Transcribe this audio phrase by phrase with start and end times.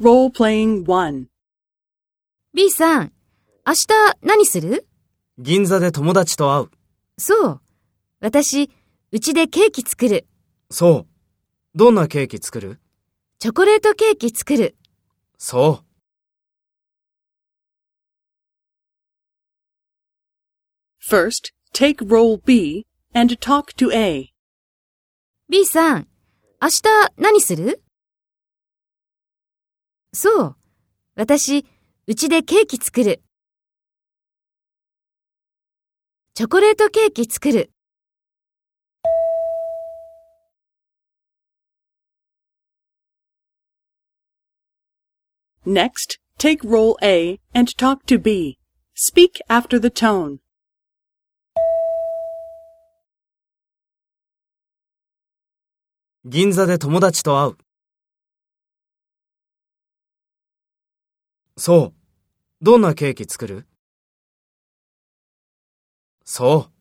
[0.00, 1.26] Role-playing 1.
[2.54, 3.12] B さん、
[3.66, 3.86] 明日
[4.22, 4.88] 何する？
[5.36, 6.70] 銀座で友達と会う。
[7.18, 7.60] そう。
[8.18, 8.70] 私、
[9.12, 10.26] うちでケーキ作る。
[10.70, 11.06] そう。
[11.74, 12.80] どんなケーキ作る？
[13.40, 14.74] チョコレートケーキ作る。
[15.36, 15.84] そう。
[21.14, 24.32] First, take role B and talk to A.
[25.50, 26.08] B さん、
[26.62, 26.82] 明日
[27.18, 27.82] 何する？
[30.12, 30.56] そう。
[31.14, 31.64] 私、
[32.06, 33.22] うちでケーキ作る。
[36.34, 37.70] チョコレートケーキ作る。
[45.64, 48.58] Next, take role A and talk to B.
[48.94, 50.38] Speak after the tone.
[56.24, 57.69] 銀座で友達と会う。
[61.60, 62.64] そう。
[62.64, 63.66] どんなケーキ作る？
[66.24, 66.79] そう。